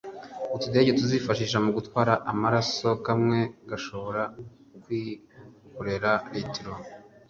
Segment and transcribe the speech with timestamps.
[0.55, 3.37] Utudege tuzifashishwa mu gutwara amaraso kamwe
[3.69, 4.23] gashobora
[4.83, 6.73] kwikorera litiro